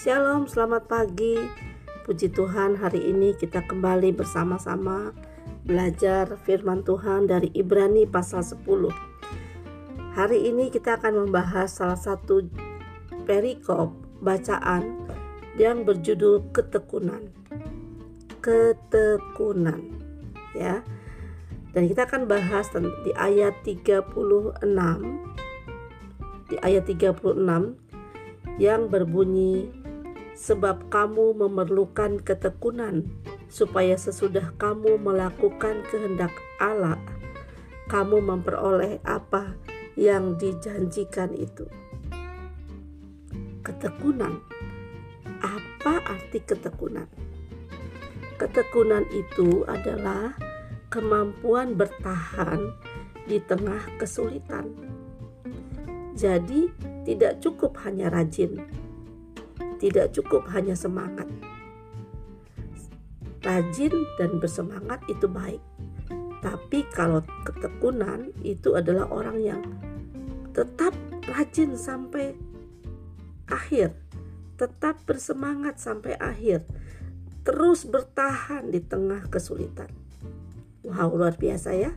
[0.00, 1.36] Shalom, selamat pagi.
[2.08, 5.12] Puji Tuhan, hari ini kita kembali bersama-sama
[5.68, 8.64] belajar firman Tuhan dari Ibrani pasal 10.
[10.16, 12.48] Hari ini kita akan membahas salah satu
[13.28, 13.92] perikop
[14.24, 15.04] bacaan
[15.60, 17.28] yang berjudul ketekunan.
[18.40, 19.84] Ketekunan.
[20.56, 20.80] Ya.
[21.76, 22.72] Dan kita akan bahas
[23.04, 24.16] di ayat 36
[26.48, 27.76] di ayat 36
[28.56, 29.79] yang berbunyi
[30.40, 33.04] sebab kamu memerlukan ketekunan
[33.52, 36.96] supaya sesudah kamu melakukan kehendak Allah
[37.92, 39.52] kamu memperoleh apa
[40.00, 41.66] yang dijanjikan itu.
[43.66, 44.40] Ketekunan.
[45.42, 47.10] Apa arti ketekunan?
[48.38, 50.38] Ketekunan itu adalah
[50.88, 52.72] kemampuan bertahan
[53.26, 54.70] di tengah kesulitan.
[56.14, 56.70] Jadi
[57.04, 58.79] tidak cukup hanya rajin
[59.80, 61.26] tidak cukup hanya semangat.
[63.40, 65.64] Rajin dan bersemangat itu baik.
[66.44, 69.62] Tapi kalau ketekunan itu adalah orang yang
[70.52, 70.92] tetap
[71.24, 72.36] rajin sampai
[73.48, 73.96] akhir,
[74.60, 76.68] tetap bersemangat sampai akhir,
[77.44, 79.88] terus bertahan di tengah kesulitan.
[80.84, 81.92] Wow, luar biasa ya.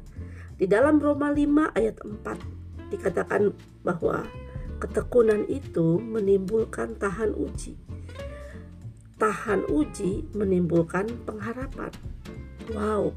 [0.55, 4.27] Di dalam Roma 5 ayat 4 dikatakan bahwa
[4.83, 7.79] Ketekunan itu menimbulkan tahan uji.
[9.15, 11.87] Tahan uji menimbulkan pengharapan.
[12.75, 13.15] Wow,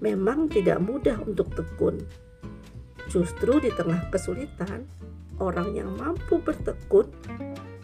[0.00, 2.00] memang tidak mudah untuk tekun.
[3.12, 4.88] Justru di tengah kesulitan,
[5.36, 7.12] orang yang mampu bertekun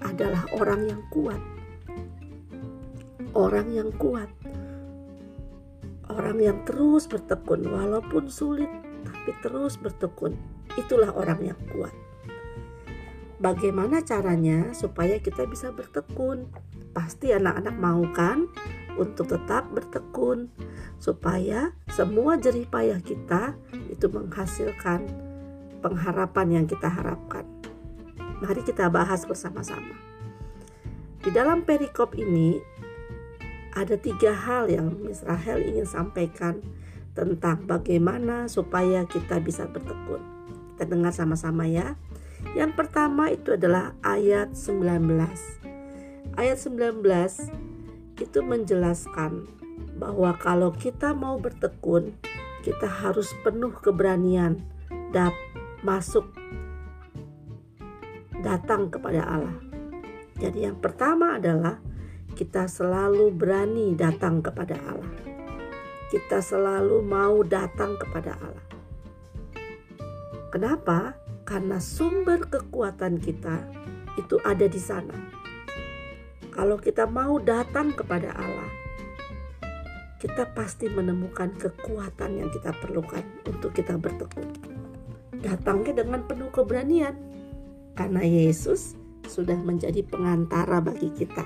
[0.01, 1.45] adalah orang yang kuat.
[3.37, 4.33] Orang yang kuat.
[6.09, 8.73] Orang yang terus bertekun walaupun sulit
[9.05, 10.41] tapi terus bertekun.
[10.81, 11.93] Itulah orang yang kuat.
[13.41, 16.45] Bagaimana caranya supaya kita bisa bertekun?
[16.93, 18.45] Pasti anak-anak mau kan
[19.01, 20.53] untuk tetap bertekun
[21.01, 23.57] supaya semua jerih payah kita
[23.89, 25.09] itu menghasilkan
[25.81, 27.49] pengharapan yang kita harapkan.
[28.45, 29.97] Mari kita bahas bersama-sama.
[31.25, 32.61] Di dalam perikop ini
[33.73, 36.61] ada tiga hal yang Miss Rahel ingin sampaikan
[37.17, 40.21] tentang bagaimana supaya kita bisa bertekun.
[40.77, 41.97] Kita dengar sama-sama ya.
[42.57, 45.07] Yang pertama itu adalah ayat 19.
[46.35, 47.03] Ayat 19
[48.21, 49.47] itu menjelaskan
[49.97, 52.17] bahwa kalau kita mau bertekun,
[52.65, 54.61] kita harus penuh keberanian
[55.13, 55.33] dan
[55.85, 56.29] masuk
[58.41, 59.57] datang kepada Allah.
[60.41, 61.77] Jadi yang pertama adalah
[62.33, 65.13] kita selalu berani datang kepada Allah.
[66.09, 68.67] Kita selalu mau datang kepada Allah.
[70.51, 71.20] Kenapa?
[71.51, 73.67] Karena sumber kekuatan kita
[74.15, 75.19] itu ada di sana.
[76.55, 78.71] Kalau kita mau datang kepada Allah,
[80.23, 84.47] kita pasti menemukan kekuatan yang kita perlukan untuk kita bertekun.
[85.43, 87.19] Datangnya dengan penuh keberanian,
[87.99, 88.95] karena Yesus
[89.27, 91.43] sudah menjadi pengantara bagi kita.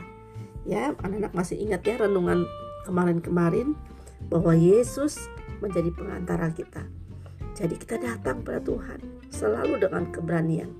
[0.69, 2.44] Ya, anak-anak masih ingat ya renungan
[2.84, 3.72] kemarin-kemarin
[4.28, 5.16] bahwa Yesus
[5.64, 6.84] menjadi pengantara kita.
[7.56, 10.71] Jadi kita datang pada Tuhan selalu dengan keberanian.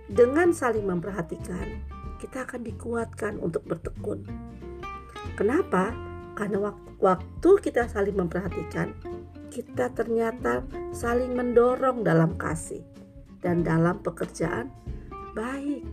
[0.09, 1.85] Dengan saling memperhatikan,
[2.21, 4.25] kita akan dikuatkan untuk bertekun.
[5.37, 5.93] Kenapa?
[6.37, 8.93] Karena waktu kita saling memperhatikan,
[9.49, 12.85] kita ternyata saling mendorong dalam kasih
[13.41, 14.73] dan dalam pekerjaan
[15.33, 15.85] baik.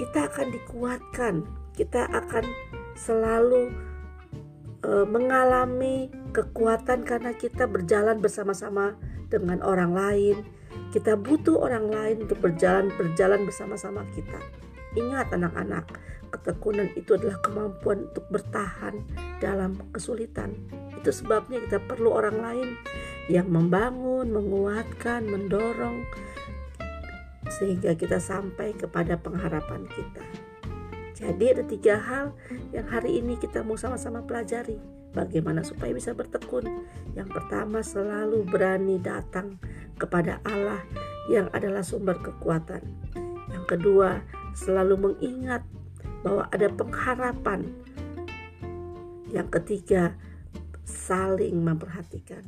[0.00, 1.34] Kita akan dikuatkan,
[1.76, 2.44] kita akan
[2.96, 3.70] selalu
[4.82, 8.96] e, mengalami kekuatan karena kita berjalan bersama-sama
[9.30, 10.36] dengan orang lain.
[10.90, 14.38] Kita butuh orang lain untuk berjalan berjalan bersama-sama kita.
[14.98, 15.86] Ingat anak-anak,
[16.34, 19.06] ketekunan itu adalah kemampuan untuk bertahan
[19.38, 20.54] dalam kesulitan.
[20.98, 22.68] Itu sebabnya kita perlu orang lain
[23.30, 26.02] yang membangun, menguatkan, mendorong
[27.50, 30.49] sehingga kita sampai kepada pengharapan kita.
[31.20, 32.32] Jadi ada tiga hal
[32.72, 34.80] yang hari ini kita mau sama-sama pelajari.
[35.12, 36.64] Bagaimana supaya bisa bertekun?
[37.12, 39.60] Yang pertama selalu berani datang
[40.00, 40.80] kepada Allah
[41.28, 42.80] yang adalah sumber kekuatan.
[43.52, 44.24] Yang kedua
[44.56, 45.60] selalu mengingat
[46.24, 47.68] bahwa ada pengharapan.
[49.28, 50.16] Yang ketiga
[50.88, 52.46] saling memperhatikan.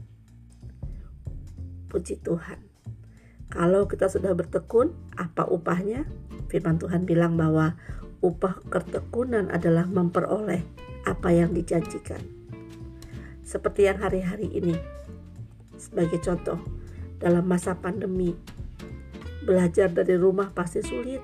[1.92, 2.72] Puji Tuhan.
[3.52, 6.08] Kalau kita sudah bertekun, apa upahnya?
[6.48, 7.76] Firman Tuhan bilang bahwa
[8.22, 10.62] upah ketekunan adalah memperoleh
[11.02, 12.22] apa yang dijanjikan.
[13.42, 14.78] Seperti yang hari-hari ini,
[15.74, 16.62] sebagai contoh,
[17.18, 18.32] dalam masa pandemi,
[19.42, 21.18] belajar dari rumah pasti sulit,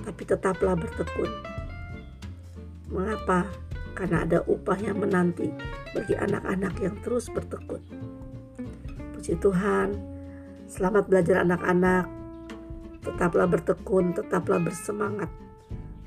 [0.00, 1.28] tapi tetaplah bertekun.
[2.88, 3.44] Mengapa?
[3.94, 5.52] Karena ada upah yang menanti
[5.94, 7.84] bagi anak-anak yang terus bertekun.
[9.14, 9.94] Puji Tuhan,
[10.66, 12.13] selamat belajar anak-anak
[13.04, 15.28] Tetaplah bertekun, tetaplah bersemangat.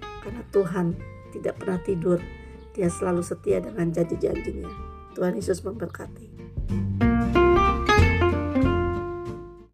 [0.02, 0.98] Karena Tuhan
[1.32, 2.20] tidak pernah tidur.
[2.74, 4.70] Dia selalu setia dengan janji-janjinya.
[5.14, 6.27] Tuhan Yesus memberkati.